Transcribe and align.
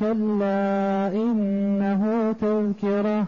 كلا 0.00 1.08
إنه 1.14 2.32
تذكرة 2.40 3.26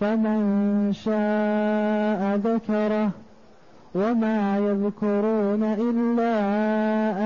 فمن 0.00 0.92
شاء 0.92 2.36
ذكره 2.36 3.10
وما 3.94 4.58
يذكرون 4.58 5.64
إلا 5.64 6.36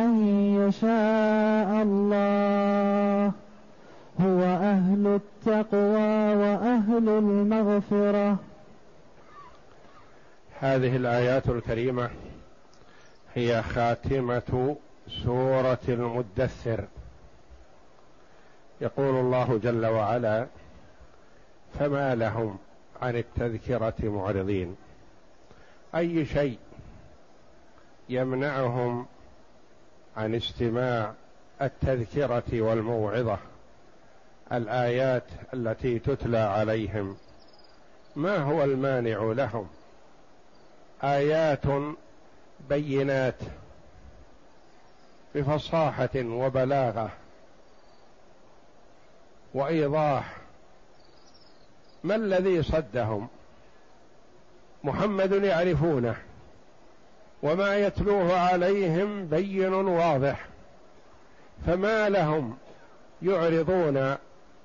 أن 0.05 0.27
يشاء 0.61 1.83
الله 1.83 3.33
هو 4.21 4.43
أهل 4.43 5.21
التقوى 5.21 6.35
وأهل 6.35 7.09
المغفرة 7.09 8.37
هذه 10.61 10.97
الآيات 10.97 11.49
الكريمة 11.49 12.11
هي 13.35 13.63
خاتمة 13.63 14.77
سورة 15.25 15.79
المدثر. 15.89 16.85
يقول 18.81 19.15
الله 19.15 19.59
جل 19.59 19.87
وعلا 19.87 20.47
فما 21.79 22.15
لهم 22.15 22.59
عن 23.03 23.17
التذكرة 23.17 23.95
معرضين. 24.03 24.77
أي 25.95 26.27
شيء 26.27 26.59
يمنعهم 28.09 29.07
عن 30.17 30.35
استماع 30.35 31.13
التذكرة 31.63 32.61
والموعظة 32.61 33.39
الآيات 34.53 35.25
التي 35.55 35.99
تتلى 35.99 36.39
عليهم 36.39 37.17
ما 38.17 38.37
هو 38.37 38.65
المانع 38.65 39.33
لهم؟ 39.33 39.69
آيات 41.05 41.65
بينات 42.69 43.39
بفصاحة 45.35 46.11
وبلاغة 46.17 47.11
وإيضاح 49.55 50.37
ما 52.05 52.15
الذي 52.15 52.63
صدهم 52.63 53.29
محمد 54.85 55.33
يعرفونه 55.33 56.17
وما 57.43 57.77
يتلوه 57.77 58.39
عليهم 58.39 59.27
بين 59.27 59.75
واضح 59.75 60.47
فما 61.67 62.09
لهم 62.09 62.57
يعرضون 63.23 64.17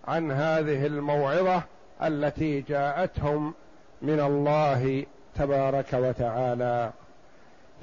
عن 0.07 0.31
هذه 0.31 0.85
الموعظة 0.85 1.63
التي 2.03 2.61
جاءتهم 2.61 3.53
من 4.01 4.19
الله 4.19 5.05
تبارك 5.35 5.93
وتعالى 5.93 6.91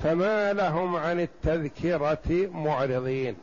فما 0.02 0.52
لهم 0.52 0.96
عن 0.96 1.20
التذكرة 1.20 2.48
معرضين 2.52 3.36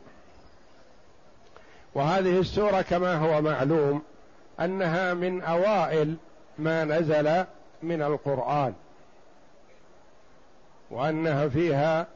وهذه 1.94 2.40
السورة 2.40 2.82
كما 2.82 3.14
هو 3.14 3.42
معلوم 3.42 4.02
أنها 4.60 5.14
من 5.14 5.42
أوائل 5.42 6.16
ما 6.58 6.84
نزل 6.84 7.44
من 7.82 8.02
القرآن 8.02 8.74
وأنها 10.90 11.48
فيها 11.48 12.06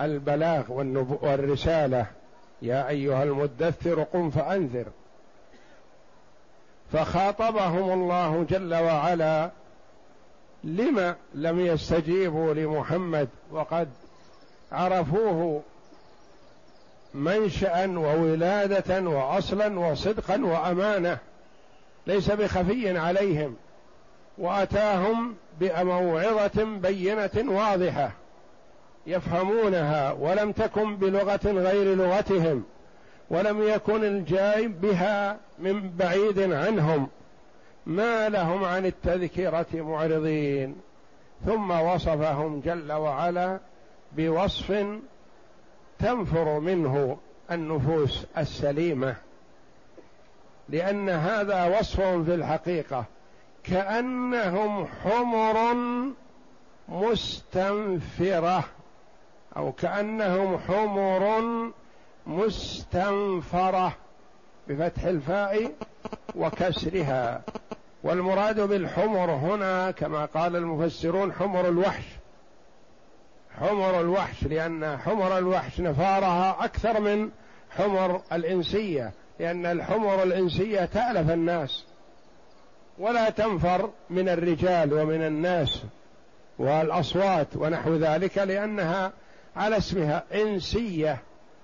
البلاغ 0.00 0.72
والرسالة. 1.22 2.06
يا 2.62 2.88
أيها 2.88 3.22
المدثر 3.22 4.02
قم 4.02 4.30
فأنذر. 4.30 4.86
فخاطبهم 6.92 7.92
الله 7.92 8.46
جل 8.50 8.74
وعلا 8.74 9.50
لم 10.64 11.14
لم 11.34 11.60
يستجيبوا 11.60 12.54
لمحمد 12.54 13.28
وقد 13.50 13.88
عرفوه 14.72 15.62
منشأ 17.14 17.86
وولادة 17.98 19.00
وأصلا 19.10 19.80
وصدقا 19.80 20.44
وأمانة 20.44 21.18
ليس 22.06 22.30
بخفي 22.30 22.98
عليهم 22.98 23.56
وأتاهم 24.38 25.34
بموعظة 25.60 26.64
بينة 26.64 27.30
واضحة 27.36 28.12
يفهمونها 29.06 30.12
ولم 30.12 30.52
تكن 30.52 30.96
بلغة 30.96 31.40
غير 31.44 31.96
لغتهم 31.96 32.64
ولم 33.30 33.68
يكن 33.68 34.04
الجايب 34.04 34.80
بها 34.80 35.36
من 35.58 35.90
بعيد 35.90 36.52
عنهم 36.52 37.08
ما 37.86 38.28
لهم 38.28 38.64
عن 38.64 38.86
التذكرة 38.86 39.66
معرضين 39.72 40.76
ثم 41.46 41.70
وصفهم 41.70 42.60
جل 42.60 42.92
وعلا 42.92 43.58
بوصف 44.16 44.86
تنفر 46.02 46.60
منه 46.60 47.18
النفوس 47.50 48.26
السليمة 48.38 49.16
لأن 50.68 51.08
هذا 51.08 51.78
وصف 51.78 52.00
في 52.00 52.34
الحقيقة 52.34 53.04
كأنهم 53.64 54.86
حمر 54.86 55.76
مستنفرة 56.88 58.64
أو 59.56 59.72
كأنهم 59.72 60.58
حمر 60.58 61.42
مستنفرة 62.26 63.96
بفتح 64.68 65.04
الفاء 65.04 65.72
وكسرها. 66.34 67.42
والمراد 68.02 68.60
بالحمر 68.60 69.30
هنا 69.30 69.90
كما 69.90 70.24
قال 70.24 70.56
المفسرون 70.56 71.32
حمر 71.32 71.68
الوحش. 71.68 72.04
حمر 73.60 74.00
الوحش 74.00 74.44
لأن 74.44 74.98
حمر 74.98 75.38
الوحش 75.38 75.80
نفارها 75.80 76.64
أكثر 76.64 77.00
من 77.00 77.30
حمر 77.70 78.22
الإنسية 78.32 79.12
لأن 79.40 79.66
الحمر 79.66 80.22
الإنسية 80.22 80.84
تألف 80.84 81.30
الناس. 81.30 81.84
ولا 82.98 83.30
تنفر 83.30 83.90
من 84.10 84.28
الرجال 84.28 84.92
ومن 84.94 85.22
الناس 85.22 85.82
والأصوات 86.58 87.48
ونحو 87.56 87.96
ذلك 87.96 88.38
لأنها 88.38 89.12
على 89.56 89.76
اسمها 89.76 90.24
إنسية 90.34 91.18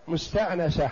مستأنسة. 0.08 0.90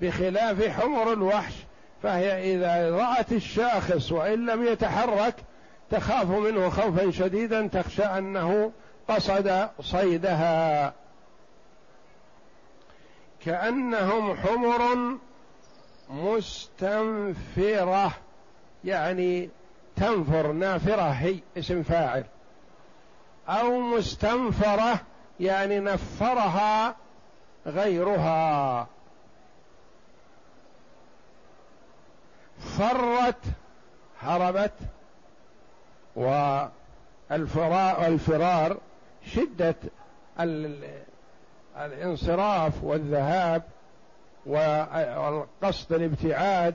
بخلاف 0.00 0.68
حمر 0.68 1.12
الوحش 1.12 1.54
فهي 2.02 2.54
إذا 2.54 2.90
رأت 2.90 3.32
الشاخص 3.32 4.12
وإن 4.12 4.46
لم 4.46 4.66
يتحرك 4.66 5.34
تخاف 5.90 6.30
منه 6.30 6.68
خوفا 6.68 7.10
شديدا 7.10 7.66
تخشى 7.66 8.02
أنه 8.02 8.72
قصد 9.08 9.68
صيدها. 9.80 10.92
كأنهم 13.44 14.36
حمر 14.36 14.80
مستنفرة 16.10 18.12
يعني 18.84 19.50
تنفر 19.96 20.52
نافرة 20.52 21.10
هي 21.10 21.38
اسم 21.58 21.82
فاعل. 21.82 22.24
أو 23.48 23.80
مستنفرة 23.80 25.00
يعني 25.40 25.80
نفرها 25.80 26.96
غيرها. 27.66 28.86
فرت 32.78 33.44
هربت 34.20 34.72
والفرار 36.16 36.72
الفرار 38.06 38.76
شدة 39.34 39.74
الانصراف 41.76 42.84
والذهاب 42.84 43.62
والقصد 44.46 45.92
الابتعاد 45.92 46.74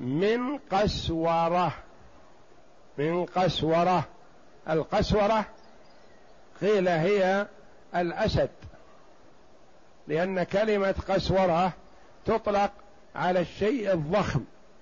من 0.00 0.58
قسورة 0.58 1.72
من 2.98 3.24
قسورة. 3.24 4.04
القسورة 4.70 5.44
قيل 6.60 6.88
هي 6.88 7.46
الأسد 7.96 8.50
لأن 10.08 10.42
كلمة 10.42 10.94
قسورة 11.08 11.72
تطلق 12.24 12.70
على 13.14 13.40
الشيء 13.40 13.92
الضخم 13.92 14.40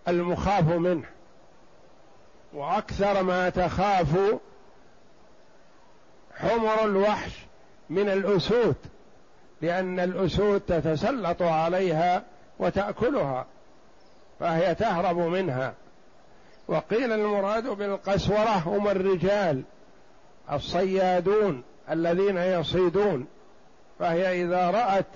المخاف 0.09 0.65
منه 0.65 1.05
وأكثر 2.53 3.23
ما 3.23 3.51
تخاف 3.51 4.39
حمر 6.37 6.85
الوحش 6.85 7.33
من 7.91 8.09
الأسود 8.09 8.77
لأن 9.63 10.01
الأسود 10.01 10.61
تتسلط 10.61 11.43
عليها 11.43 12.23
وتأكلها 12.59 13.47
فهي 14.41 14.75
تهرب 14.75 15.19
منها. 15.19 15.75
وقيل 16.69 17.13
المراد 17.13 17.69
بالقسورة 17.69 18.63
هم 18.67 18.89
الرجال 18.89 19.63
الصيادون 20.53 21.63
الذين 21.91 22.37
يصيدون 22.37 23.27
فهي 23.99 24.45
إذا 24.45 24.71
رأت 24.71 25.07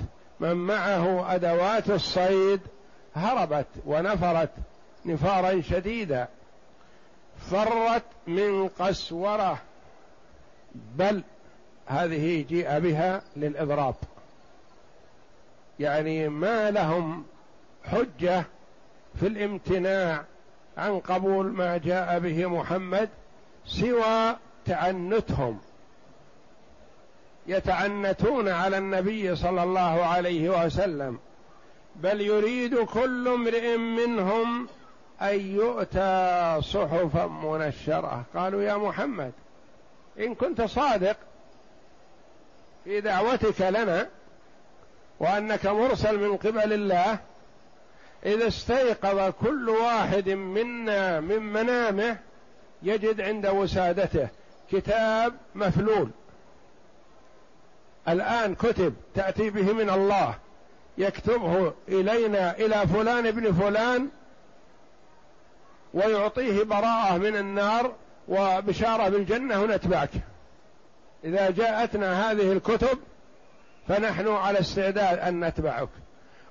من 0.41 0.55
معه 0.55 1.35
أدوات 1.35 1.91
الصيد 1.91 2.61
هربت 3.15 3.67
ونفرت 3.87 4.51
نفارا 5.07 5.61
شديدا 5.61 6.29
فرت 7.51 8.03
من 8.27 8.69
قسورة 8.69 9.59
بل 10.75 11.23
هذه 11.87 12.45
جيء 12.49 12.79
بها 12.79 13.23
للإضراب. 13.37 13.95
يعني 15.81 16.29
ما 16.29 16.71
لهم 16.71 17.25
حجة 17.85 18.45
في 19.21 19.27
الامتناع 19.27 20.25
عن 20.79 20.99
قبول 20.99 21.47
ما 21.47 21.77
جاء 21.77 22.19
به 22.19 22.47
محمد 22.47 23.09
سوى 23.67 24.37
تعنتهم. 24.67 25.59
يتعنتون 27.47 28.49
على 28.49 28.79
النبي 28.79 29.37
صلى 29.37 29.63
الله 29.63 30.05
عليه 30.05 30.65
وسلم. 30.65 31.19
بل 31.97 32.21
يريد 32.21 32.79
كل 32.79 33.29
امرئ 33.29 33.77
منهم 33.77 34.69
أن 35.23 35.41
يؤتى 35.41 36.59
صحفا 36.63 37.27
منشرة. 37.27 38.25
قالوا 38.35 38.63
يا 38.63 38.77
محمد 38.77 39.33
إن 40.19 40.35
كنت 40.35 40.63
صادق 40.63 41.17
في 42.85 43.01
دعوتك 43.01 43.61
لنا 43.61 44.09
وأنك 45.21 45.67
مرسل 45.67 46.19
من 46.19 46.37
قبل 46.37 46.73
الله 46.73 47.19
إذا 48.27 48.49
استيقظ 48.49 49.33
كل 49.33 49.69
واحد 49.69 50.29
منا 50.29 51.21
من 51.21 51.43
منامه 51.43 52.17
يجد 52.83 53.21
عند 53.21 53.47
وسادته 53.47 54.29
كتاب 54.73 55.35
مفلول. 55.55 56.11
الآن 58.09 58.55
كتب 58.55 58.95
تأتي 59.15 59.51
به 59.51 59.73
من 59.73 59.91
الله 59.91 60.35
يكتبه 60.99 61.73
إلينا 61.89 62.57
إلى 62.57 62.87
فلان 62.87 63.27
ابن 63.27 63.53
فلان 63.53 64.09
ويعطيه 65.95 66.63
براءة 66.63 67.19
من 67.19 67.37
النار 67.37 67.93
وبشارة 68.29 69.09
بالجنة 69.09 69.63
ونتبعك 69.63 70.11
إذا 71.25 71.51
جاءتنا 71.51 72.31
هذه 72.31 72.53
الكتب 72.53 72.99
فنحن 73.89 74.29
على 74.29 74.61
استعداد 74.61 75.19
أن 75.19 75.45
نتبعك. 75.45 75.89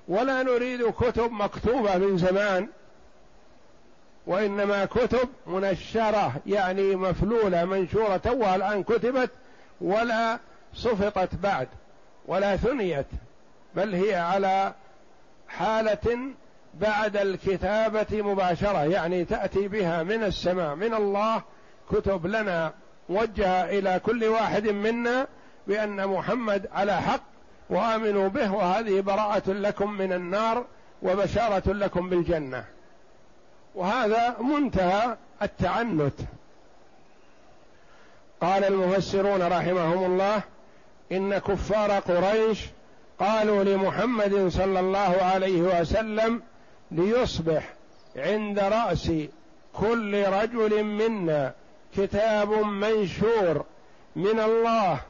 ولا 0.08 0.42
نريد 0.42 0.90
كتب 0.90 1.32
مكتوبة 1.32 1.96
من 1.96 2.18
زمان 2.18 2.68
وإنما 4.26 4.84
كتب 4.84 5.28
منشرة 5.46 6.32
يعني 6.46 6.96
مفلولة 6.96 7.64
منشورة 7.64 8.16
توها 8.16 8.56
الان 8.56 8.82
كتبت 8.82 9.30
ولا 9.80 10.38
صفطت 10.74 11.34
بعد 11.34 11.68
ولا 12.26 12.56
ثنيت 12.56 13.06
بل 13.74 13.94
هي 13.94 14.14
على 14.14 14.74
حالة 15.48 16.18
بعد 16.74 17.16
الكتابة 17.16 18.22
مباشرة 18.22 18.84
يعني 18.84 19.24
تأتي 19.24 19.68
بها 19.68 20.02
من 20.02 20.24
السماء 20.24 20.74
من 20.74 20.94
الله 20.94 21.42
كتب 21.90 22.26
لنا 22.26 22.72
موجهة 23.08 23.64
إلى 23.64 24.00
كل 24.06 24.24
واحد 24.24 24.68
منا 24.68 25.26
بأن 25.66 26.06
محمد 26.06 26.68
على 26.72 27.00
حق 27.00 27.22
وآمنوا 27.70 28.28
به 28.28 28.52
وهذه 28.52 29.00
براءة 29.00 29.50
لكم 29.52 29.92
من 29.92 30.12
النار 30.12 30.64
وبشارة 31.02 31.72
لكم 31.72 32.08
بالجنة. 32.08 32.64
وهذا 33.74 34.36
منتهى 34.40 35.16
التعنت. 35.42 36.14
قال 38.40 38.64
المفسرون 38.64 39.42
رحمهم 39.42 40.04
الله 40.04 40.42
إن 41.12 41.38
كفار 41.38 41.90
قريش 41.92 42.66
قالوا 43.20 43.64
لمحمد 43.64 44.48
صلى 44.48 44.80
الله 44.80 45.22
عليه 45.22 45.80
وسلم 45.80 46.42
ليصبح 46.90 47.74
عند 48.16 48.58
رأس 48.58 49.12
كل 49.72 50.24
رجل 50.24 50.84
منا 50.84 51.52
كتاب 51.96 52.50
منشور 52.66 53.64
من 54.16 54.40
الله 54.40 55.00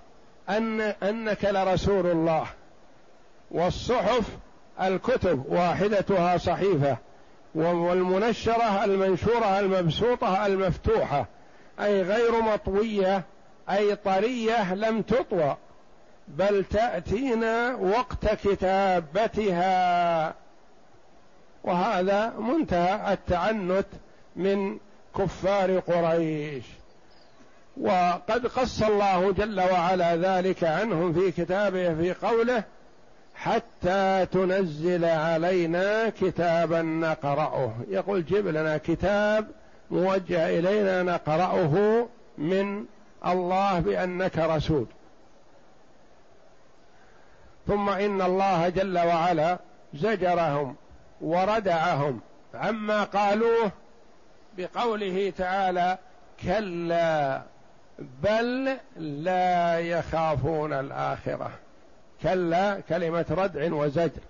أن 0.49 0.81
أنك 0.81 1.45
لرسول 1.45 2.07
الله. 2.07 2.47
والصحف 3.51 4.29
الكتب 4.81 5.45
واحدتها 5.49 6.37
صحيفة 6.37 6.97
والمنشرة 7.55 8.85
المنشورة 8.85 9.59
المبسوطة 9.59 10.47
المفتوحة 10.47 11.27
أي 11.81 12.03
غير 12.03 12.41
مطوية 12.41 13.23
أي 13.71 13.97
طرية 13.97 14.75
لم 14.75 15.03
تطوى 15.03 15.57
بل 16.29 16.65
تأتينا 16.65 17.75
وقت 17.75 18.27
كتابتها. 18.47 20.35
وهذا 21.65 22.35
منتهى 22.39 23.13
التعنت 23.13 23.87
من 24.37 24.79
كفار 25.19 25.79
قريش. 25.79 26.65
وقد 27.81 28.47
قص 28.47 28.83
الله 28.83 29.33
جل 29.33 29.61
وعلا 29.61 30.17
ذلك 30.17 30.65
عنهم 30.65 31.13
في 31.13 31.31
كتابه 31.31 31.95
في 31.95 32.13
قوله 32.13 32.65
حتى 33.35 34.27
تنزل 34.33 35.05
علينا 35.05 36.09
كتابا 36.09 36.83
نقرأه. 36.83 37.75
يقول 37.89 38.25
جب 38.25 38.47
لنا 38.47 38.77
كتاب 38.77 39.47
موجه 39.91 40.59
إلينا 40.59 41.03
نقرأه 41.03 42.07
من 42.39 42.85
الله 43.27 43.81
بأنك 43.81 44.39
رسول. 44.39 44.87
ثم 47.67 47.89
إن 47.89 48.23
الله 48.23 48.69
جل 48.69 48.99
وعلا 48.99 49.59
زجرهم 49.95 50.77
وردعهم 51.21 52.21
عما 52.55 53.05
قالوه 53.05 53.73
بقوله 54.59 55.33
تعالى 55.39 55.99
كلا 56.43 57.43
بل 57.99 58.77
لا 58.97 59.79
يخافون 59.79 60.73
الآخرة. 60.73 61.51
كلا 62.23 62.81
كلمة 62.89 63.27
ردع 63.31 63.75
وزجر. 63.75 64.23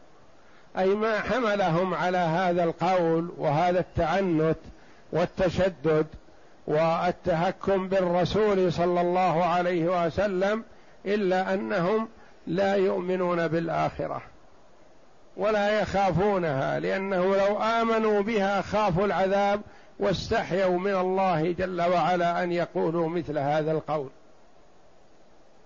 أي 0.78 0.87
ما 0.87 1.20
حملهم 1.20 1.94
على 1.94 2.18
هذا 2.18 2.64
القول 2.64 3.32
وهذا 3.38 3.80
التعنت 3.80 4.58
والتشدد 5.12 6.06
والتهكم 6.66 7.88
بالرسول 7.88 8.73
صلى 8.73 9.00
الله 9.00 9.44
عليه 9.44 10.06
وسلم 10.06 10.64
إلا 11.06 11.54
أنهم 11.54 12.08
لا 12.47 12.75
يؤمنون 12.75 13.49
بالآخرة 13.49 14.23
ولا 15.37 15.80
يخافونها 15.80 16.80
لأنه 16.80 17.37
لو 17.37 17.62
آمنوا 17.62 18.23
بها 18.23 18.62
خافوا 18.62 19.04
العذاب 19.06 19.61
واستحيوا 19.99 20.78
من 20.78 20.95
الله 20.95 21.52
جل 21.52 21.83
وعلا 21.83 22.43
أن 22.43 22.52
يقولوا 22.52 23.09
مثل 23.09 23.38
هذا 23.38 23.73
القول. 23.73 24.09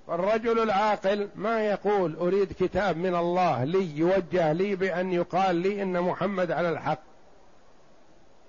فالرجل 0.07 0.63
العاقل 0.63 1.29
ما 1.35 1.67
يقول 1.67 2.17
أريد 2.17 2.53
كتاب 2.53 2.97
من 2.97 3.15
الله 3.15 3.65
لي 3.65 3.99
يوجه 3.99 4.53
لي 4.53 4.77
بأن 4.77 5.13
يقال 5.13 5.57
لي 5.57 5.83
إن 5.83 6.01
محمد 6.01 6.51
على 6.51 6.69
الحق. 6.69 6.99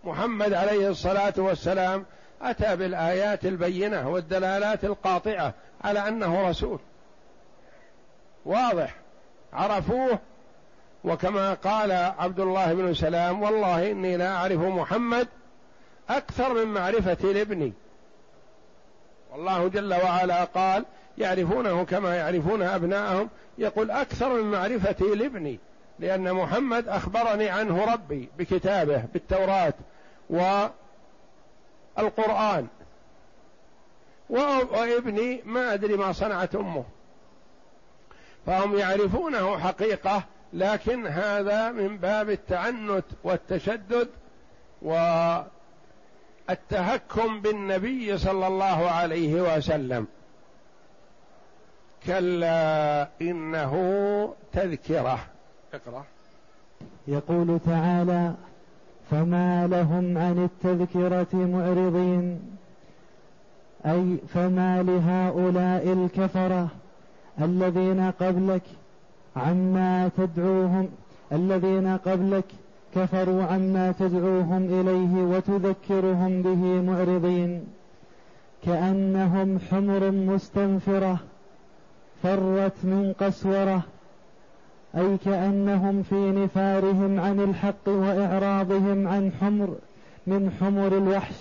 محمد 0.04 0.54
عليه 0.54 0.90
الصلاة 0.90 1.34
والسلام 1.38 2.06
أتى 2.42 2.76
بالآيات 2.76 3.46
البينة 3.46 4.10
والدلالات 4.10 4.86
القاطعة 4.86 5.54
على 5.84 6.08
أنه 6.08 6.50
رسول. 6.50 6.80
واضح. 8.46 8.96
عرفوه. 9.54 10.20
وكما 11.04 11.54
قال 11.54 11.92
عبد 11.92 12.40
الله 12.40 12.74
بن 12.74 12.94
سلام 12.94 13.44
والله 13.44 13.92
إني 13.92 14.18
لا 14.18 14.36
أعرف 14.36 14.60
محمد 14.60 15.28
أكثر 16.10 16.54
من 16.54 16.74
معرفتي 16.74 17.34
لابني. 17.34 17.74
والله 19.32 19.68
جل 19.68 19.94
وعلا 19.94 20.44
قال 20.44 20.86
يعرفونه 21.18 21.86
كما 21.86 22.16
يعرفون 22.16 22.62
أبناءهم. 22.62 23.30
يقول 23.58 23.92
أكثر 23.92 24.34
من 24.42 24.52
معرفتي 24.52 25.16
لابني 25.16 25.60
لأن 26.00 26.34
محمد 26.34 26.88
أخبرني 26.88 27.50
عنه 27.50 27.94
ربي 27.94 28.30
بكتابه 28.38 29.04
بالتوراة 29.14 29.74
والقرآن. 31.98 32.68
وابني 34.30 35.42
ما 35.46 35.74
أدري 35.74 35.98
ما 35.98 36.12
صنعت 36.12 36.56
أمه. 36.56 36.84
فهم 38.46 38.78
يعرفونه 38.78 39.58
حقيقة 39.58 40.24
لكن 40.54 41.08
هذا 41.08 41.72
من 41.72 41.98
باب 41.98 42.30
التعنت 42.30 43.06
والتشدد 43.24 44.10
والتهكم 46.50 47.42
بالنبي 47.42 48.18
صلى 48.18 48.48
الله 48.48 48.90
عليه 48.90 49.58
وسلم. 49.58 50.08
كلا 52.06 53.08
إنه 53.22 53.74
تذكرة. 54.54 55.20
اقرأ. 55.74 56.04
يقول 57.08 57.60
تعالى 57.66 58.34
فما 59.12 59.68
لهم 59.68 60.18
عن 60.18 60.50
التذكرة 60.50 61.28
معرضين. 61.34 62.58
أي 63.86 64.18
فما 64.34 64.84
لهؤلاء 64.84 65.94
الكفرة 65.94 66.68
الذين 67.42 68.12
قبلك 68.12 68.62
عما 69.36 70.12
تدعوهم 70.18 70.90
الذين 71.32 71.98
قبلك 71.98 72.46
كفروا 72.96 73.44
عما 73.44 73.94
تدعوهم 74.00 74.66
إليه 74.66 75.24
وتذكرهم 75.24 76.42
به 76.42 76.82
معرضين. 76.82 77.64
كأنهم 78.66 79.60
حمر 79.60 80.12
مستنفرة 80.12 81.18
فرت 82.24 82.74
من 82.84 83.14
قسورة. 83.20 83.82
أي 84.96 85.18
كأنهم 85.18 86.04
في 86.04 86.32
نفارهم 86.32 87.20
عن 87.20 87.40
الحق 87.40 87.88
وإعراضهم 87.88 89.08
عن 89.08 89.32
حمر 89.42 89.76
من 90.28 90.52
حمر 90.60 90.98
الوحش. 90.98 91.36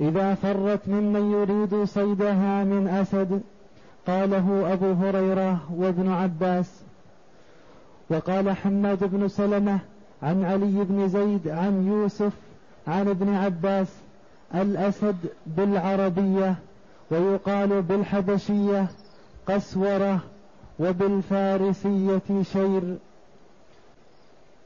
إذا 0.00 0.34
فرت 0.34 0.88
ممن 0.88 1.32
يريد 1.32 1.84
صيدها 1.84 2.64
من 2.64 2.88
أسد 2.88 3.40
قاله 4.06 4.72
أبو 4.72 4.92
هريرة 4.92 5.58
وابن 5.76 6.08
عباس. 6.08 6.82
وقال 8.10 8.50
حماد 8.50 9.04
بن 9.04 9.28
سلمة 9.28 9.78
عن 10.24 10.44
علي 10.44 10.84
بن 10.84 11.08
زيد 11.08 11.48
عن 11.48 11.86
يوسف 11.86 12.32
عن 12.88 13.08
ابن 13.08 13.34
عباس 13.34 13.88
الأسد 14.54 15.16
بالعربية 15.46 16.54
ويقال 17.10 17.82
بالحبشية 17.82 18.86
قسورة 19.46 20.20
وبالفارسية 20.80 22.42
شير. 22.42 22.96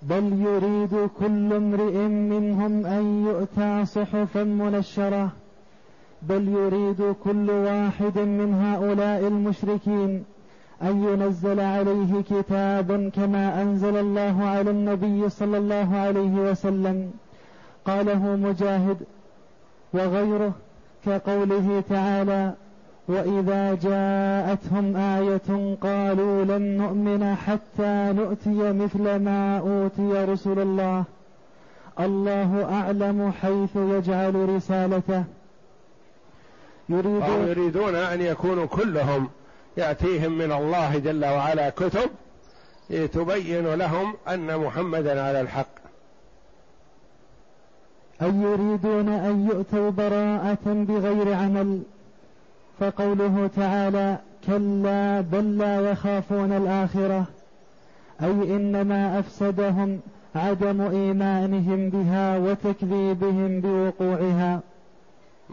بل 0.03 0.33
يريد 0.33 1.09
كل 1.19 1.53
امرئ 1.53 1.97
منهم 2.09 2.87
أن 2.87 3.27
يؤتى 3.27 3.85
صحفا 3.85 4.45
منشرة. 4.45 5.31
بل 6.23 6.49
يريد 6.49 7.15
كل 7.25 7.50
واحد 7.50 8.19
من 8.19 8.55
هؤلاء 8.55 9.27
المشركين 9.27 10.25
أن 10.82 11.04
ينزل 11.04 11.61
عليه 11.61 12.23
كتابا 12.30 13.11
كما 13.16 13.62
أنزل 13.62 13.97
الله 13.97 14.44
على 14.44 14.70
النبي 14.70 15.28
صلى 15.28 15.58
الله 15.58 15.97
عليه 15.97 16.50
وسلم. 16.50 17.11
قاله 17.85 18.37
مجاهد 18.37 18.97
وغيره 19.92 20.52
كقوله 21.06 21.82
تعالى 21.88 22.52
وإذا 23.08 23.75
جاءتهم 23.75 24.97
آية 24.97 25.76
قالوا 25.82 26.44
لن 26.44 26.76
نؤمن 26.76 27.35
حتى 27.35 28.12
نؤتي 28.16 28.73
مثل 28.73 29.16
ما 29.25 29.58
أوتي 29.58 30.25
رسل 30.32 30.58
الله. 30.58 31.04
الله 32.00 32.64
أعلم 32.73 33.32
حيث 33.42 33.76
يجعل 33.76 34.49
رسالته. 34.56 35.25
يريدون, 36.88 37.49
يريدون 37.49 37.94
أن 37.94 38.20
يكونوا 38.20 38.66
كلهم. 38.66 39.28
يأتيهم 39.78 40.38
من 40.38 40.52
الله 40.52 40.99
جل 40.99 41.25
وعلا 41.25 41.70
كتب 41.70 42.11
تبين 42.88 43.75
لهم 43.75 44.14
أن 44.28 44.58
محمدا 44.58 45.23
على 45.23 45.40
الحق. 45.40 45.78
أي 48.23 48.28
يريدون 48.28 49.08
أن 49.08 49.47
يؤتوا 49.47 49.90
براءة 49.90 50.58
بغير 50.66 51.35
عمل؟ 51.35 51.82
فقوله 52.80 53.50
تعالى 53.56 54.18
كلا 54.47 55.20
بل 55.20 55.58
لا 55.58 55.90
يخافون 55.90 56.52
الآخرة. 56.52 57.25
أي 58.23 58.56
إنما 58.56 59.18
أفسدهم 59.18 60.00
عدم 60.35 60.80
إيمانهم 60.80 61.90
بها 61.90 62.38
وتكذيبهم 62.38 63.61
بوقوعها. 63.61 64.61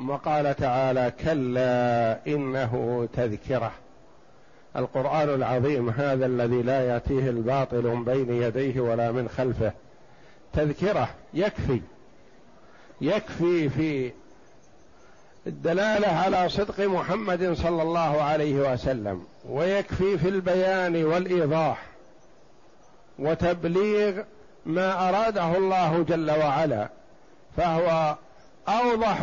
وقال 0.08 0.56
تعالى 0.56 1.14
كلا 1.24 2.20
إنه 2.28 3.08
تذكرة. 3.14 3.72
القرآن 4.76 5.30
العظيم 5.30 5.90
هذا 5.90 6.26
الذي 6.26 6.62
لا 6.62 6.88
يأتيه 6.88 7.30
الباطل 7.30 7.84
من 7.84 8.04
بين 8.04 8.42
يديه 8.42 8.82
ولا 8.82 9.12
من 9.12 9.30
خلفه. 9.30 9.72
تذكرة 10.54 11.10
يكفي 11.34 11.82
يكفي 13.02 13.70
في 13.70 14.12
الدلالة 15.48 16.08
على 16.08 16.50
صدق 16.50 16.88
محمد 16.88 17.54
صلى 17.54 17.82
الله 17.82 18.22
عليه 18.22 18.74
وسلم 18.74 19.24
ويكفي 19.50 20.18
في 20.18 20.30
البيان 20.30 21.04
والإيضاح 21.06 21.86
وتبليغ 23.20 24.22
ما 24.66 25.10
أراده 25.10 25.58
الله 25.58 26.04
جل 26.04 26.32
وعلا. 26.32 26.90
فهو 27.58 28.16
أوضح 28.68 29.22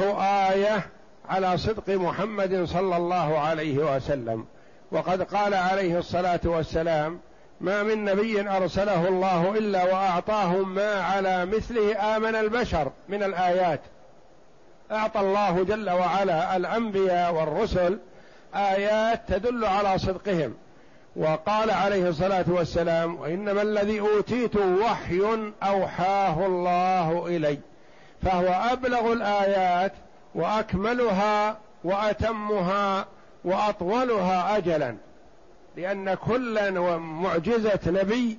آية 0.51 0.87
على 1.29 1.59
صدق 1.59 1.89
محمد 1.89 2.65
صلى 2.65 2.97
الله 2.97 3.39
عليه 3.39 3.97
وسلم. 3.97 4.45
وقد 4.93 5.23
قال 5.23 5.55
عليه 5.55 5.99
الصلاة 5.99 6.41
والسلام 6.45 7.19
ما 7.61 7.83
من 7.83 8.05
نبي 8.05 8.51
أرسله 8.51 9.09
الله 9.09 9.55
إلا 9.59 9.85
واعطاهم 9.85 10.75
ما 10.75 11.01
على 11.03 11.47
مثله 11.47 12.17
آمن 12.17 12.35
البشر 12.35 12.93
من 13.09 13.23
الآيات. 13.23 13.81
أعطى 14.93 15.21
الله 15.21 15.65
جل 15.65 15.91
وعلا 15.91 16.57
الأنبياء 16.57 17.35
والرسل 17.35 17.99
آيات 18.55 19.21
تدل 19.29 19.65
على 19.65 19.99
صدقهم. 19.99 20.55
وقال 21.17 21.71
عليه 21.71 22.09
الصلاة 22.09 22.45
والسلام 22.49 23.17
وإنما 23.17 23.63
الذي 23.63 24.01
أوتيت 24.01 24.57
وحي 24.57 25.53
أوحاه 25.63 26.47
الله 26.47 27.27
إلي 27.27 27.59
فهو 28.23 28.73
أبلغ 28.73 29.13
الآيات 29.13 29.93
وأكملها 30.35 31.57
وأتمها 31.85 33.07
وأطولها 33.45 34.57
اجلا 34.57 34.97
لأن 35.77 36.15
كل 36.15 36.73
معجزة 36.99 37.81
نبي 37.87 38.39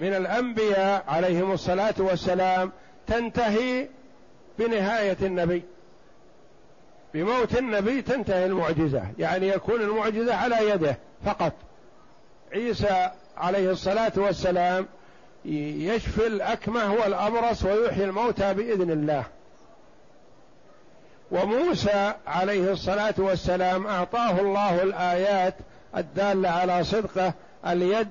من 0.00 0.14
الأنبياء 0.14 1.04
عليهم 1.08 1.52
الصلاة 1.52 1.94
والسلام 1.98 2.72
تنتهي 3.06 3.88
بنهاية 4.58 5.16
النبي. 5.22 5.62
بموت 7.14 7.58
النبي 7.58 8.02
تنتهي 8.02 8.46
المعجزة 8.46 9.02
يعني 9.18 9.48
يكون 9.48 9.80
المعجزة 9.80 10.34
على 10.34 10.68
يده 10.70 10.98
فقط. 11.24 11.52
عيسى 12.52 13.10
عليه 13.36 13.70
الصلاة 13.70 14.12
والسلام 14.16 14.86
يشفي 15.44 16.26
الأكمه 16.26 16.92
والأبرص 16.94 17.64
ويحيي 17.64 18.04
الموتى 18.04 18.54
بإذن 18.54 18.90
الله. 18.90 19.24
وموسى 21.30 22.12
عليه 22.26 22.72
الصلاة 22.72 23.14
والسلام 23.18 23.86
أعطاه 23.86 24.40
الله 24.40 24.82
الآيات 24.82 25.54
الدالة 25.96 26.48
على 26.48 26.84
صدقه 26.84 27.32
اليد 27.66 28.08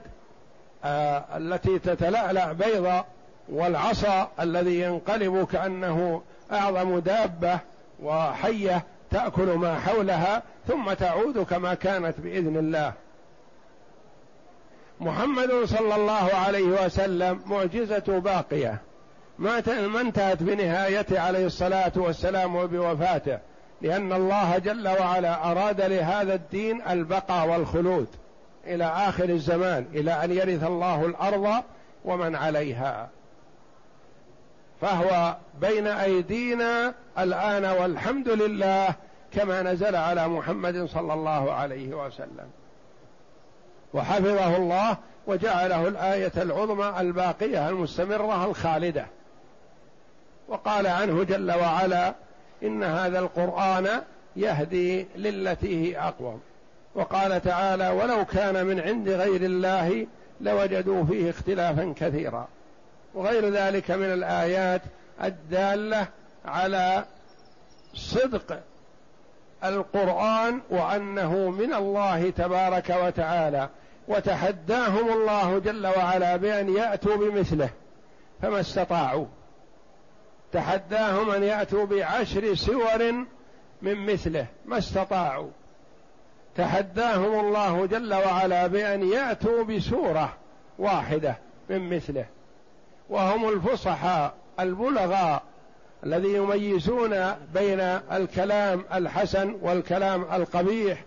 آه 0.86 1.24
التي 1.38 1.80
تتلألأ 1.80 2.54
بيضاء 2.54 3.06
والعصا 3.50 4.32
الذي 4.40 4.82
ينقلب 4.82 5.48
كأنه 5.52 6.22
أعظم 6.52 7.00
دابة 7.00 7.60
وحية 8.04 8.84
تأكل 9.12 9.46
ما 9.46 9.80
حولها 9.80 10.44
ثم 10.68 10.94
تعود 10.94 11.38
كما 11.44 11.74
كانت 11.74 12.20
بإذن 12.20 12.58
الله. 12.58 12.94
محمد 15.00 15.52
صلى 15.66 15.96
الله 15.96 16.30
عليه 16.34 16.86
وسلم 16.86 17.42
معجزة 17.46 18.20
باقية. 18.20 18.78
ما 19.44 19.88
ما 19.88 20.02
انتهت 20.02 20.44
بنهايته 20.44 21.20
عليه 21.20 21.46
الصلاة 21.46 21.92
والسلام 21.96 22.56
وبوفاته 22.56 23.40
لأن 23.82 24.14
الله 24.14 24.58
جل 24.58 24.88
وعلا 24.88 25.52
أراد 25.52 25.82
لهذا 25.82 26.34
الدين 26.34 26.82
البقاء 26.90 27.48
والخلود 27.48 28.08
إلى 28.68 28.86
آخر 28.86 29.30
الزمان 29.30 29.86
إلى 29.94 30.24
أن 30.24 30.32
يرث 30.32 30.64
الله 30.64 31.06
الأرض 31.06 31.64
ومن 32.06 32.36
عليها. 32.36 33.10
فهو 34.82 35.36
بين 35.62 35.88
أيدينا 35.88 36.94
الآن 37.20 37.66
والحمد 37.66 38.30
لله 38.30 38.96
كما 39.32 39.62
نزل 39.62 39.96
على 39.96 40.28
محمد 40.28 40.86
صلى 40.86 41.14
الله 41.14 41.54
عليه 41.54 41.94
وسلم. 42.06 42.50
وحفظه 43.94 44.58
الله 44.58 44.98
وجعله 45.28 45.88
الآية 45.88 46.32
العظمى 46.38 46.94
الباقية 47.00 47.70
المستمرة 47.70 48.46
الخالدة. 48.46 49.06
وقال 50.54 50.88
عنه 50.88 51.24
جل 51.24 51.52
وعلا 51.52 52.14
إن 52.64 52.84
هذا 52.84 53.20
القرآن 53.20 54.02
يهدي 54.36 55.08
للتي 55.16 55.92
هي 55.92 56.00
أقوم. 56.00 56.42
وقال 56.96 57.42
تعالى 57.42 57.90
ولو 57.90 58.26
كان 58.26 58.66
من 58.66 58.80
عند 58.80 59.10
غير 59.10 59.42
الله 59.42 60.08
لوجدوا 60.42 61.06
فيه 61.06 61.30
اختلافا 61.30 61.94
كثيرا. 61.98 62.48
وغير 63.14 63.50
ذلك 63.50 63.92
من 63.92 64.14
الآيات 64.14 64.82
الدالة 65.24 66.08
على 66.46 67.06
صدق 67.94 68.60
القرآن 69.64 70.60
وأنه 70.70 71.50
من 71.50 71.74
الله 71.74 72.30
تبارك 72.30 72.98
وتعالى. 73.04 73.70
وتحداهم 74.08 75.10
الله 75.10 75.60
جل 75.60 75.88
وعلا 75.88 76.38
بأن 76.38 76.76
يأتوا 76.76 77.16
بمثله 77.16 77.70
فما 78.42 78.60
استطاعوا. 78.60 79.26
تحداهم 80.54 81.30
أن 81.30 81.44
يأتوا 81.44 81.86
بعشر 81.86 82.56
سور 82.56 83.14
من 83.82 84.06
مثله 84.06 84.46
ما 84.66 84.78
استطاعوا. 84.78 85.50
تحداهم 86.56 87.40
الله 87.40 87.86
جل 87.86 88.14
وعلا 88.14 88.68
بأن 88.68 89.10
يأتوا 89.10 89.64
بسورة 89.64 90.34
واحدة 90.80 91.38
من 91.70 91.96
مثله. 91.96 92.26
وهم 93.10 93.50
الفصحاء 93.50 94.34
البلغاء 94.60 95.44
الذي 96.04 96.34
يميزون 96.34 97.36
بين 97.54 97.80
الكلام 98.12 98.86
الحسن 98.94 99.58
والكلام 99.62 100.22
القبيح 100.22 101.04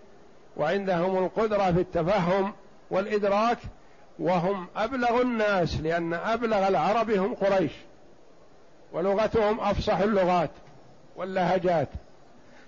وعندهم 0.57 1.23
القدرة 1.23 1.71
في 1.71 1.79
التفهم 1.79 2.53
والإدراك. 2.91 3.57
وهم 4.19 4.67
أبلغ 4.75 5.21
الناس 5.21 5.81
لأن 5.81 6.13
أبلغ 6.13 6.67
العرب 6.67 7.11
هم 7.11 7.33
قريش. 7.33 7.71
ولغتهم 8.91 9.59
أفصح 9.59 9.97
اللغات 9.97 10.49
واللهجات. 11.15 11.87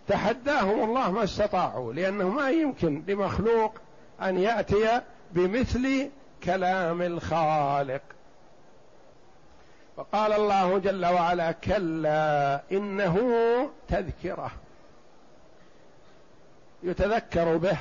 تحداهم 0.07 0.83
الله 0.83 1.11
ما 1.11 1.23
استطاعوا 1.23 1.93
لأنه 1.93 2.29
ما 2.29 2.49
يمكن 2.49 3.03
لمخلوق 3.07 3.75
أن 4.21 4.37
يأتي 4.37 5.01
بمثل 5.31 6.09
كلام 6.43 7.01
الخالق. 7.01 8.01
فقال 9.97 10.33
الله 10.33 10.77
جل 10.77 11.05
وعلا 11.05 11.51
كلا 11.51 12.61
إنه 12.71 13.19
تذكرة. 13.87 14.51
يتذكر 16.83 17.57
به 17.57 17.77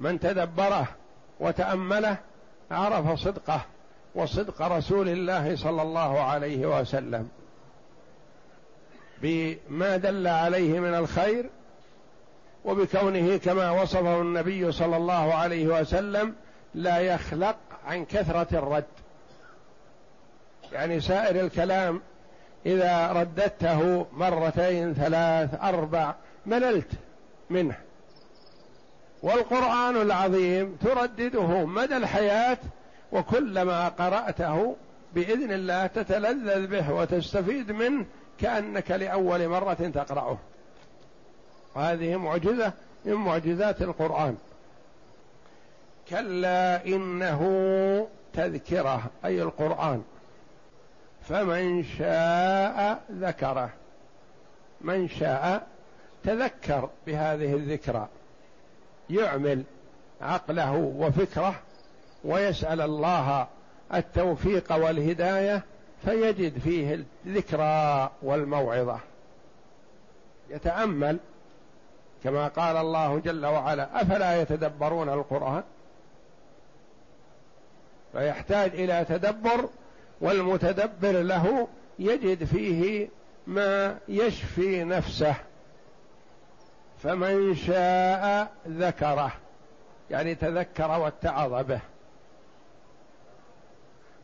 من 0.00 0.20
تدبره 0.20 0.86
وتأمله 1.40 2.16
عرف 2.70 3.18
صدقه. 3.18 3.60
وصدق 4.14 4.62
رسول 4.62 5.08
الله 5.08 5.56
صلى 5.56 5.82
الله 5.82 6.20
عليه 6.20 6.80
وسلم 6.80 7.28
بما 9.22 9.96
دل 9.96 10.26
عليه 10.26 10.80
من 10.80 10.94
الخير 10.94 11.50
وبكونه 12.64 13.36
كما 13.36 13.70
وصفه 13.70 14.20
النبي 14.20 14.72
صلى 14.72 14.96
الله 14.96 15.34
عليه 15.34 15.66
وسلم 15.80 16.34
لا 16.74 16.98
يخلق 16.98 17.56
عن 17.86 18.04
كثرة 18.04 18.58
الرد. 18.58 18.84
يعني 20.72 21.00
سائر 21.00 21.40
الكلام 21.40 22.00
إذا 22.66 23.12
رددته 23.12 24.06
مرتين 24.12 24.94
ثلاث 24.94 25.54
أربع 25.62 26.14
مللت 26.46 26.90
منه. 27.50 27.76
والقرآن 29.22 29.96
العظيم 29.96 30.76
تردده 30.76 31.64
مدى 31.64 31.96
الحياة 31.96 32.58
وكلما 33.12 33.88
قرأته 33.88 34.76
بإذن 35.14 35.52
الله 35.52 35.86
تتلذذ 35.86 36.66
به 36.66 36.92
وتستفيد 36.92 37.72
منه 37.72 38.06
كأنك 38.40 38.90
لأول 38.90 39.48
مرة 39.48 39.90
تقرأه. 39.94 40.38
وهذه 41.74 42.16
معجزة 42.16 42.72
من 43.04 43.14
معجزات 43.14 43.82
القرآن. 43.82 44.36
كلا 46.08 46.86
إنه 46.86 47.42
تذكرة 48.32 49.02
أي 49.24 49.42
القرآن. 49.42 50.02
فمن 51.28 51.84
شاء 51.84 53.02
ذكره. 53.12 53.70
من 54.80 55.08
شاء 55.08 55.66
تذكر 56.24 56.90
بهذه 57.06 57.54
الذكرى. 57.54 58.08
يعمل 59.10 59.62
عقله 60.20 60.72
وفكره 60.96 61.54
ويسأل 62.24 62.80
الله 62.80 63.46
التوفيق 63.94 64.72
والهداية 64.72 65.62
فيجد 66.04 66.58
فيه 66.58 67.04
الذكرى 67.26 68.10
والموعظة. 68.22 68.98
يتأمل 70.50 71.18
كما 72.24 72.48
قال 72.48 72.76
الله 72.76 73.18
جل 73.18 73.46
وعلا 73.46 74.02
أفلا 74.02 74.40
يتدبرون 74.40 75.08
القرآن؟ 75.08 75.62
فيحتاج 78.12 78.70
إلى 78.74 79.04
تدبر 79.08 79.68
والمتدبر 80.20 81.22
له 81.22 81.68
يجد 81.98 82.44
فيه 82.44 83.08
ما 83.46 83.98
يشفي 84.08 84.84
نفسه. 84.84 85.34
فمن 87.02 87.54
شاء 87.54 88.52
ذكره 88.68 89.32
يعني 90.10 90.34
تذكر 90.34 90.90
واتعظ 90.90 91.66
به. 91.66 91.80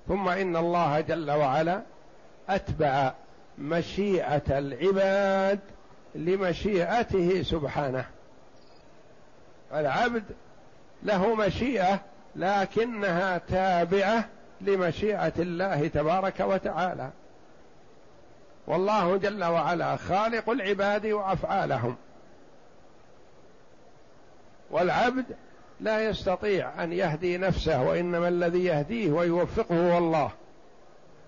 ثم 0.08 0.28
إن 0.28 0.56
الله 0.56 1.00
جل 1.00 1.30
وعلا 1.30 1.82
أتبع 2.48 3.12
مشيئة 3.58 4.58
العباد 4.58 5.60
لمشيئته 6.14 7.42
سبحانه. 7.42 8.04
العبد 9.74 10.24
له 11.02 11.34
مشيئة 11.34 12.00
لكنها 12.36 13.38
تابعة 13.38 14.28
لمشيئة 14.60 15.32
الله 15.38 15.88
تبارك 15.88 16.40
وتعالى. 16.40 17.10
والله 18.66 19.16
جل 19.16 19.44
وعلا 19.44 19.96
خالق 19.96 20.50
العباد 20.50 21.06
وأفعالهم. 21.06 21.96
والعبد 24.70 25.24
لا 25.80 26.08
يستطيع 26.08 26.84
أن 26.84 26.92
يهدي 26.92 27.38
نفسه 27.38 27.82
وإنما 27.82 28.28
الذي 28.28 28.64
يهديه 28.64 29.12
ويوفقه 29.12 29.92
هو 29.92 29.98
الله. 29.98 30.30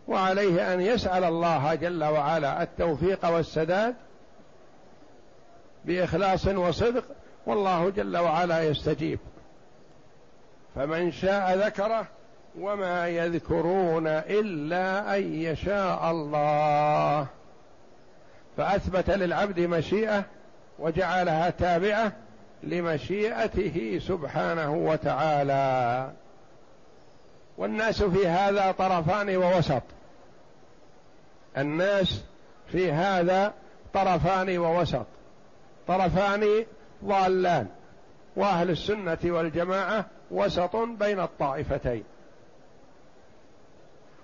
وعليه 0.09 0.75
أن 0.75 0.81
يسأل 0.81 1.25
الله 1.25 1.75
جل 1.75 2.05
وعلا 2.05 2.63
التوفيق 2.63 3.27
والسداد 3.27 3.95
بإخلاص 5.85 6.47
وصدق 6.47 7.05
والله 7.47 7.91
جل 7.91 8.17
وعلا 8.17 8.63
يستجيب. 8.63 9.19
فمن 10.75 11.13
شاء 11.13 11.59
ذكره 11.59 12.07
وما 12.61 13.09
يذكرون 13.09 14.07
إلا 14.07 15.17
أن 15.17 15.35
يشاء 15.35 16.11
الله. 16.11 17.27
فأثبت 18.57 19.11
للعبد 19.11 19.61
مشيئة 19.61 20.25
وجعلها 20.79 21.51
تابعة 21.51 22.13
لمشيئته 22.63 24.01
سبحانه 24.03 24.75
وتعالى. 24.75 26.13
والناس 27.59 28.03
في 28.03 28.27
هذا 28.27 28.73
طرفان 28.73 29.37
ووسط. 29.37 29.83
الناس 31.59 32.23
في 32.73 32.93
هذا 32.93 33.55
طرفان 33.95 34.59
ووسط. 34.59 35.07
طرفان 35.89 36.65
ضالان. 37.05 37.67
وأهل 38.37 38.71
السنة 38.71 39.19
والجماعة 39.25 40.07
وسط 40.31 40.77
بين 40.77 41.21
الطائفتين. 41.21 42.05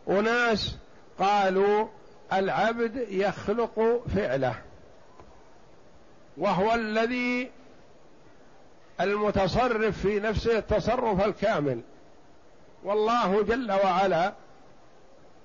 أناس 0.08 0.76
قالوا 1.18 1.86
العبد 2.32 2.96
يخلق 3.08 4.02
فعله. 4.16 4.54
وهو 6.36 6.74
الذي 6.74 7.50
المتصرف 9.00 9.98
في 9.98 10.20
نفسه 10.20 10.58
التصرف 10.58 11.26
الكامل. 11.26 11.80
والله 12.84 13.42
جل 13.42 13.72
وعلا 13.72 14.32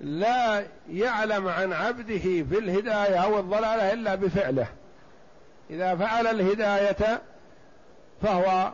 لا 0.00 0.66
يعلم 0.90 1.48
عن 1.48 1.72
عبده 1.72 2.18
في 2.18 2.58
الهداية 2.58 3.16
أو 3.16 3.38
الضلالة 3.38 3.92
إلا 3.92 4.14
بفعله. 4.14 4.66
إذا 5.70 5.96
فعل 5.96 6.26
الهداية 6.26 7.20
فهو 8.22 8.72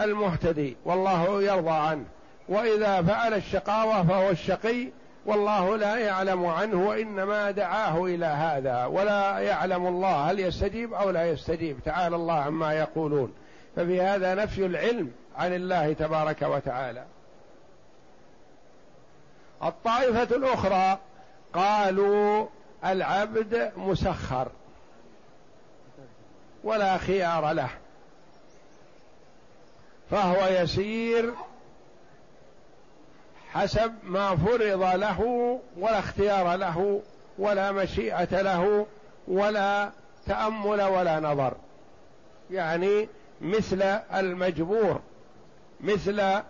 المهتدي 0.00 0.76
والله 0.84 1.42
يرضى 1.42 1.70
عنه. 1.70 2.04
وإذا 2.48 3.02
فعل 3.02 3.34
الشقاوة 3.34 4.06
فهو 4.06 4.30
الشقي 4.30 4.88
والله 5.26 5.76
لا 5.76 5.96
يعلم 5.96 6.46
عنه 6.46 6.88
وإنما 6.88 7.50
دعاه 7.50 8.04
إلى 8.04 8.26
هذا. 8.26 8.84
ولا 8.84 9.38
يعلم 9.38 9.86
الله 9.86 10.30
هل 10.30 10.40
يستجيب 10.40 10.94
أو 10.94 11.10
لا 11.10 11.30
يستجيب. 11.30 11.78
تعالى 11.84 12.16
الله 12.16 12.34
عما 12.34 12.72
يقولون. 12.72 13.32
ففي 13.78 14.00
هذا 14.00 14.34
نفي 14.34 14.66
العلم 14.66 15.12
عن 15.36 15.54
الله 15.54 15.92
تبارك 15.92 16.42
وتعالى. 16.42 17.04
الطائفة 19.62 20.36
الأخرى 20.36 20.98
قالوا 21.52 22.46
العبد 22.84 23.72
مسخر 23.76 24.48
ولا 26.64 26.98
خيار 26.98 27.52
له 27.52 27.68
فهو 30.10 30.46
يسير 30.46 31.34
حسب 33.52 33.94
ما 34.02 34.36
فرض 34.36 34.82
له 34.82 35.20
ولا 35.76 35.98
اختيار 35.98 36.56
له 36.56 37.02
ولا 37.38 37.72
مشيئة 37.72 38.42
له 38.42 38.86
ولا 39.28 39.90
تأمل 40.26 40.82
ولا 40.82 41.20
نظر. 41.20 41.54
يعني 42.50 43.08
مثل 43.40 43.82
المجبور 44.14 45.00
مثل 45.80 46.42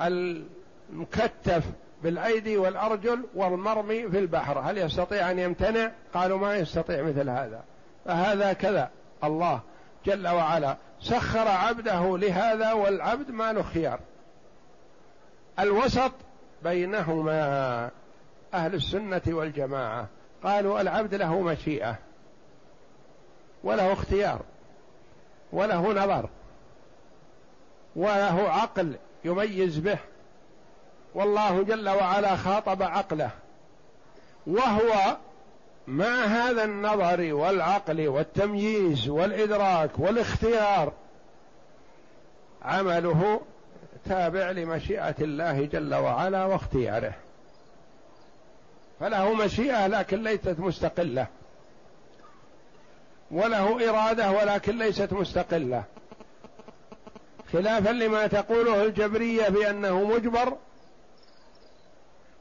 المكتف 0.00 1.64
بالأيدي 2.02 2.56
والأرجل 2.56 3.24
والمرمي 3.34 4.08
في 4.08 4.18
البحر. 4.18 4.58
هل 4.58 4.78
يستطيع 4.78 5.30
أن 5.30 5.38
يمتنع؟ 5.38 5.90
قالوا 6.14 6.38
ما 6.38 6.56
يستطيع 6.56 7.02
مثل 7.02 7.30
هذا. 7.30 7.64
فهذا 8.04 8.52
كذا. 8.52 8.90
الله 9.24 9.60
جل 10.06 10.28
وعلا 10.28 10.76
سخر 11.00 11.48
عبده 11.48 12.18
لهذا 12.18 12.72
والعبد 12.72 13.30
ما 13.30 13.52
له 13.52 13.62
خيار. 13.62 14.00
الوسط 15.58 16.12
بينهما 16.62 17.90
أهل 18.54 18.74
السنة 18.74 19.22
والجماعة. 19.26 20.06
قالوا 20.42 20.80
العبد 20.80 21.14
له 21.14 21.40
مشيئة 21.40 21.98
وله 23.64 23.92
اختيار. 23.92 24.40
وله 25.54 25.92
نظر 25.92 26.28
وله 27.96 28.50
عقل 28.50 28.96
يميز 29.24 29.78
به 29.78 29.98
والله 31.14 31.62
جل 31.62 31.88
وعلا 31.88 32.36
خاطب 32.36 32.82
عقله 32.82 33.30
وهو 34.46 35.16
مع 35.86 36.24
هذا 36.24 36.64
النظر 36.64 37.34
والعقل 37.34 38.08
والتمييز 38.08 39.08
والإدراك 39.08 39.90
والاختيار 39.98 40.92
عمله 42.62 43.40
تابع 44.04 44.50
لمشيئة 44.50 45.14
الله 45.20 45.64
جل 45.64 45.94
وعلا 45.94 46.44
واختياره. 46.44 47.14
فله 49.00 49.34
مشيئة 49.34 49.86
لكن 49.86 50.22
ليست 50.22 50.56
مستقلة. 50.58 51.26
وله 53.34 53.90
إرادة 53.90 54.30
ولكن 54.30 54.78
ليست 54.78 55.12
مستقلة. 55.12 55.84
خلافا 57.52 57.90
لما 57.90 58.26
تقوله 58.26 58.82
الجبرية 58.82 59.48
بأنه 59.48 60.04
مجبر 60.04 60.56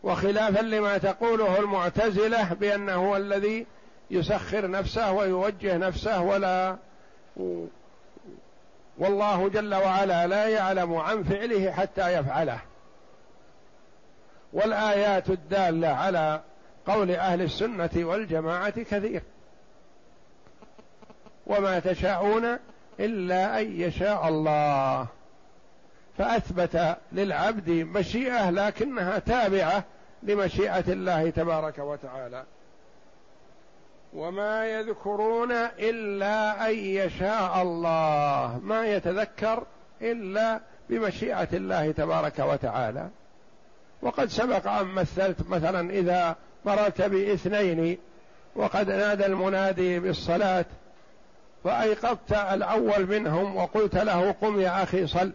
وخلافا 0.04 0.62
لما 0.62 0.98
تقوله 0.98 1.60
المعتزلة 1.60 2.54
بأنه 2.54 2.96
هو 2.96 3.18
الذي 3.18 3.66
يسخر 4.12 4.70
نفسه 4.70 5.12
ويوجه 5.12 5.78
نفسه 5.78 6.22
ولا 6.22 6.78
والله 8.98 9.50
جل 9.50 9.76
وعلا 9.76 10.28
لا 10.28 10.48
يعلم 10.48 10.96
عن 10.96 11.24
فعله 11.24 11.72
حتى 11.72 12.14
يفعله. 12.14 12.60
والآيات 14.54 15.30
الدالة 15.30 15.88
على 15.88 16.42
قول 16.88 17.12
أهل 17.12 17.42
السنة 17.42 17.90
والجماعة 17.96 18.84
كثير. 18.84 19.22
وما 21.48 21.80
تشاءون 21.80 22.58
إلا 23.00 23.60
أن 23.60 23.82
يشاء 23.82 24.28
الله. 24.28 25.08
فأثبت 26.18 26.98
للعبد 27.12 27.70
مشيئة 27.70 28.50
لكنها 28.50 29.20
تابعة 29.20 29.84
لمشيئة 30.24 30.84
الله 30.88 31.30
تبارك 31.30 31.80
وتعالى. 31.80 32.44
وما 34.14 34.66
يذكرون 34.66 35.52
إلا 35.80 36.68
أن 36.70 36.76
يشاء 36.76 37.62
الله. 37.62 38.60
ما 38.64 38.86
يتذكر 38.86 39.64
إلا 40.02 40.60
بمشيئة 40.90 41.48
الله 41.54 41.92
تبارك 41.92 42.40
وتعالى. 42.40 43.10
وقد 44.02 44.28
سبق 44.30 44.68
أن 44.68 44.88
مثلت 44.88 45.50
مثلا 45.50 45.90
إذا 45.90 46.36
مررت 46.66 47.02
بإثنين 47.02 47.98
وقد 48.56 48.90
نادى 48.92 49.26
المنادي 49.26 50.00
بالصلاة 50.00 50.66
فايقظت 51.64 52.32
الأول 52.32 53.06
منهم 53.06 53.56
وقلت 53.56 53.96
له 53.96 54.32
قم 54.32 54.60
يا 54.60 54.84
أخي 54.84 55.08
صل. 55.08 55.32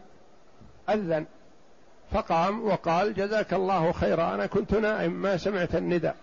أذن. 0.88 1.26
فقام 2.12 2.64
وقال 2.64 3.14
جزاك 3.14 3.54
الله 3.54 3.92
خيرا 3.92 4.34
أنا 4.34 4.46
كنت 4.46 4.74
نائم 4.74 5.12
ما 5.12 5.36
سمعت 5.36 5.74
النداء. 5.74 6.16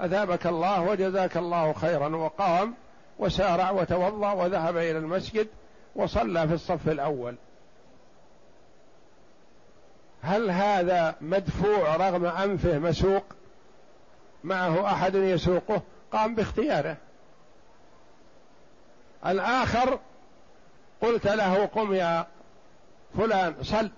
اثابك 0.00 0.46
الله 0.46 0.82
وجزاك 0.82 1.36
الله 1.36 1.72
خيرا. 1.72 2.16
وقام 2.16 2.74
وسارع 3.18 3.70
وتوضأ 3.70 4.32
وذهب 4.32 4.76
إلى 4.76 4.98
المسجد 4.98 5.48
وصلى 5.96 6.48
في 6.48 6.54
الصف 6.54 6.88
الأول. 6.88 7.34
هل 10.22 10.50
هذا 10.50 11.14
مدفوع 11.20 11.96
رغم 11.96 12.26
أنفه 12.26 12.78
مسوق؟ 12.78 13.24
معه 14.44 14.86
أحد 14.86 15.14
يسوقه؟ 15.14 15.82
قام 16.12 16.34
باختياره. 16.34 16.96
الآخر 19.26 19.98
قلت 21.02 21.26
له 21.26 21.66
قم 21.66 21.94
يا 21.94 22.26
فلان 23.18 23.54
صل. 23.62 23.90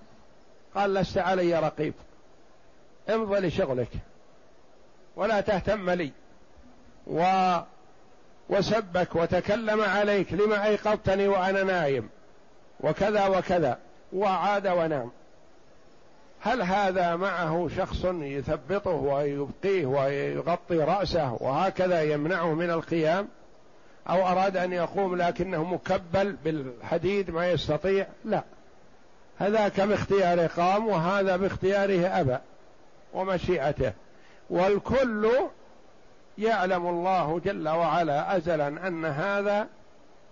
قال 0.75 0.93
لست 0.93 1.17
علي 1.17 1.59
رقيب. 1.59 1.93
امضي 3.09 3.39
لشغلك 3.39 3.89
ولا 5.15 5.41
تهتم 5.41 5.89
لي. 5.89 6.11
و 7.07 7.25
وسبك 8.49 9.15
وتكلم 9.15 9.81
عليك 9.81 10.33
لما 10.33 10.65
أيقظتني 10.65 11.27
وأنا 11.27 11.63
نايم. 11.63 12.09
وكذا 12.79 13.27
وكذا. 13.27 13.79
وعاد 14.13 14.67
ونام. 14.67 15.11
هل 16.41 16.61
هذا 16.61 17.15
معه 17.15 17.69
شخص 17.77 18.05
يثبطه 18.05 18.91
ويبقيه 18.91 19.85
ويغطي 19.85 20.77
رأسه 20.77 21.37
وهكذا 21.41 22.01
يمنعه 22.01 22.53
من 22.53 22.69
القيام؟ 22.69 23.27
أو 24.09 24.27
أراد 24.27 24.57
أن 24.57 24.73
يقوم 24.73 25.15
لكنه 25.15 25.63
مكبل 25.63 26.35
بالحديد 26.43 27.31
ما 27.31 27.51
يستطيع 27.51 28.07
لا. 28.25 28.43
هذاك 29.37 29.81
باختياره 29.81 30.47
قام 30.47 30.87
وهذا 30.87 31.37
باختياره 31.37 32.07
أبى 32.07 32.37
ومشيئته. 33.13 33.93
والكل 34.49 35.31
يعلم 36.37 36.87
الله 36.87 37.39
جل 37.45 37.69
وعلا 37.69 38.37
ازلا 38.37 38.67
أن 38.67 39.05
هذا 39.05 39.67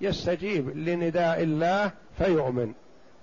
يستجيب 0.01 0.77
لنداء 0.77 1.43
الله 1.43 1.91
فيؤمن. 2.17 2.73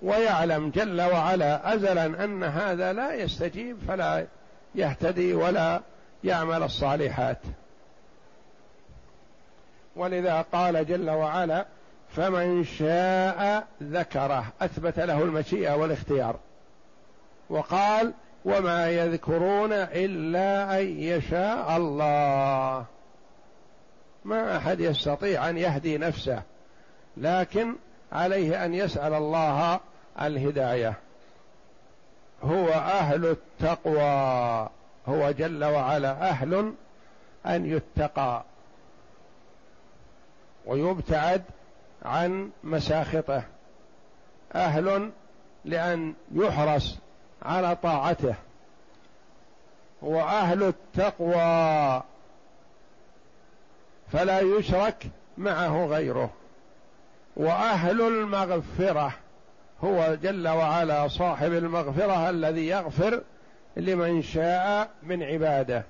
ويعلم 0.02 0.70
جل 0.70 1.00
وعلا 1.00 1.74
ازلا 1.74 2.24
أن 2.24 2.44
هذا 2.44 2.92
لا 2.92 3.14
يستجيب 3.14 3.76
فلا 3.88 4.26
يهتدي 4.74 5.34
ولا 5.34 5.80
يعمل 6.24 6.62
الصالحات. 6.62 7.38
ولذا 9.98 10.44
قال 10.52 10.86
جل 10.86 11.10
وعلا 11.10 11.66
فمن 12.16 12.64
شاء 12.64 13.66
ذكره. 13.82 14.44
أثبت 14.60 14.98
له 14.98 15.22
المشيئة 15.22 15.76
والاختيار. 15.76 16.36
وقال 17.50 18.12
وما 18.44 18.88
يذكرون 18.88 19.72
إلا 19.72 20.80
أن 20.80 20.98
يشاء 20.98 21.76
الله. 21.76 22.84
ما 24.24 24.56
أحد 24.56 24.80
يستطيع 24.80 25.48
أن 25.50 25.58
يهدي 25.58 25.98
نفسه 25.98 26.42
لكن 27.16 27.74
عليه 28.12 28.64
أن 28.64 28.74
يسأل 28.74 29.14
الله 29.14 29.80
الهداية. 30.20 30.94
هو 32.42 32.68
أهل 32.68 33.26
التقوى. 33.26 34.68
هو 35.08 35.30
جل 35.30 35.64
وعلا 35.64 36.30
أهل 36.30 36.72
أن 37.46 37.66
يتقى. 37.66 38.42
ويبتعد 40.68 41.42
عن 42.04 42.50
مساخطه. 42.64 43.42
أهل 44.54 45.10
لأن 45.64 46.14
يحرس 46.34 46.98
على 47.42 47.76
طاعته. 47.76 48.34
وأهل 50.02 50.62
التقوى 50.62 52.02
فلا 54.12 54.40
يشرك 54.40 55.06
معه 55.38 55.86
غيره. 55.86 56.30
وأهل 57.36 58.00
المغفرة 58.00 59.12
هو 59.84 60.14
جل 60.22 60.48
وعلا 60.48 61.08
صاحب 61.08 61.52
المغفرة 61.52 62.30
الذي 62.30 62.68
يغفر 62.68 63.22
لمن 63.76 64.22
شاء 64.22 64.90
من 65.02 65.22
عباده. 65.22 65.84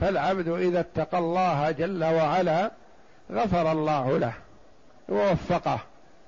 فالعبد 0.00 0.48
إذا 0.48 0.80
اتقى 0.80 1.18
الله 1.18 1.70
جل 1.70 2.04
وعلا 2.04 2.70
غفر 3.32 3.72
الله 3.72 4.18
له 4.18 4.32
ووفقه 5.08 5.78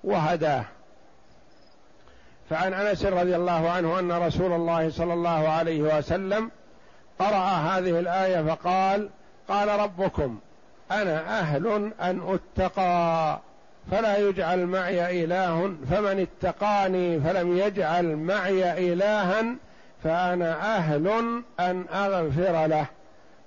وهداه. 0.05 0.65
فعن 2.51 2.75
انس 2.75 3.05
رضي 3.05 3.37
الله 3.37 3.71
عنه 3.71 3.99
ان 3.99 4.13
رسول 4.13 4.53
الله 4.53 4.91
صلى 4.91 5.15
الله 5.15 5.49
عليه 5.49 5.83
وسلم 5.83 6.51
قرأ 7.19 7.47
هذه 7.47 8.01
الآية 8.01 8.43
فقال 8.43 9.09
قال 9.49 9.69
ربكم 9.69 10.39
أنا 10.91 11.41
أهل 11.41 11.93
أن 12.01 12.39
أتقى 12.59 13.39
فلا 13.91 14.17
يجعل 14.19 14.67
معي 14.67 15.25
إله 15.25 15.75
فمن 15.91 16.27
اتقاني 16.27 17.21
فلم 17.21 17.59
يجعل 17.59 18.17
معي 18.17 18.93
إلها 18.93 19.45
فأنا 20.05 20.77
أهل 20.77 21.09
أن 21.61 21.85
أغفر 21.95 22.67
له. 22.67 22.87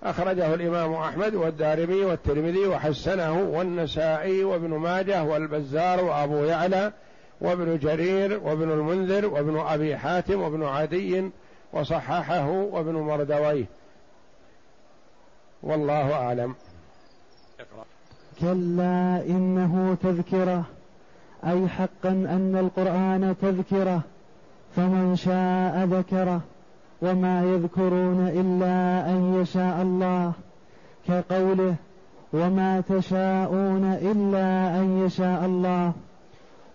أخرجه 0.03 0.53
الإمام 0.53 0.93
أحمد 0.93 1.35
والدارمي 1.35 2.03
والترمذي 2.03 2.67
وحسنه 2.67 3.39
والنسائي 3.39 4.43
وابن 4.43 4.69
ماجه 4.69 5.23
والبزار 5.23 6.03
وأبو 6.03 6.35
يعلى 6.35 6.91
وابن 7.41 7.77
جرير 7.77 8.39
وابن 8.43 8.71
المنذر 8.71 9.25
وابن 9.25 9.59
أبي 9.59 9.97
حاتم 9.97 10.41
وابن 10.41 10.63
عدي 10.63 11.29
وصححه 11.73 12.49
وابن 12.49 12.93
مردويه. 12.93 13.65
والله 15.63 16.13
أعلم. 16.13 16.55
كلا 18.39 19.23
إنه 19.27 19.97
تذكرة 20.03 20.63
أي 21.47 21.67
حقا 21.67 22.09
أن 22.09 22.55
القرآن 22.59 23.35
تذكرة 23.41 24.01
فمن 24.75 25.15
شاء 25.15 25.85
ذكره. 25.85 26.41
وما 27.05 27.43
يذكرون 27.43 28.27
إلا 28.27 29.09
أن 29.09 29.41
يشاء 29.41 29.81
الله 29.81 30.31
كقوله 31.07 31.75
وما 32.33 32.81
تشاءون 32.81 33.83
إلا 34.01 34.79
أن 34.79 35.05
يشاء 35.05 35.45
الله 35.45 35.93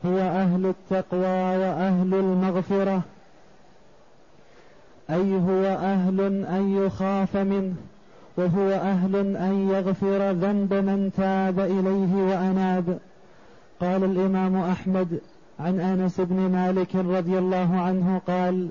هو 0.07 0.19
أهل 0.19 0.67
التقوى 0.67 1.57
وأهل 1.59 2.15
المغفرة 2.15 3.03
أي 5.11 5.35
هو 5.35 5.65
أهل 5.65 6.21
أن 6.45 6.77
يخاف 6.77 7.37
منه 7.37 7.75
وهو 8.37 8.71
أهل 8.71 9.17
أن 9.37 9.69
يغفر 9.71 10.31
ذنب 10.31 10.75
من 10.75 11.11
تاب 11.17 11.61
إليه 11.61 12.15
وأناب 12.15 12.99
قال 13.81 14.05
الإمام 14.05 14.57
أحمد 14.57 15.21
عن 15.61 15.81
أنس 15.81 16.21
بن 16.21 16.37
مالك 16.37 16.97
رضي 16.97 17.39
الله 17.39 17.81
عنه 17.81 18.21
قال 18.27 18.69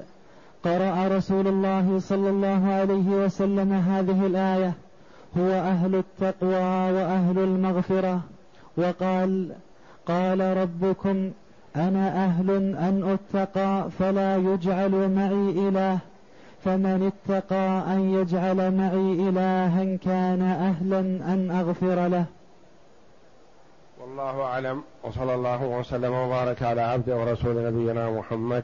قرأ 0.63 1.17
رسول 1.17 1.48
الله 1.48 2.00
صلى 2.00 2.30
الله 2.30 2.72
عليه 2.72 3.26
وسلم 3.26 3.74
هذه 3.74 4.26
الآية 4.26 4.74
هو 5.38 5.50
أهل 5.50 5.95
التقوى 5.95 6.91
وأهل 6.93 7.39
المغفرة. 7.39 8.22
وقال 8.78 9.52
قال 10.08 10.58
ربكم 10.58 11.32
أنا 11.76 12.26
أهل 12.26 12.52
أن 12.76 13.17
أتقى 13.34 13.89
فلا 14.00 14.38
يجعل 14.38 14.91
معي 14.91 15.67
إله 15.69 16.00
فمن 16.63 17.12
اتقى 17.12 17.93
أن 17.93 18.13
يجعل 18.13 18.76
معي 18.76 19.30
إلها 19.30 19.95
كان 19.95 20.41
أهلا 20.41 21.00
أن 21.34 21.52
أغفر 21.52 22.08
له. 22.08 22.26
والله 24.02 24.41
أعلم 24.43 24.84
وصلى 25.04 25.36
الله 25.36 25.63
وسلم 25.63 26.13
وبارك 26.13 26.63
على 26.63 26.82
عبده 26.82 27.17
ورسول 27.17 27.56
نبينا 27.67 28.10
محمد 28.10 28.63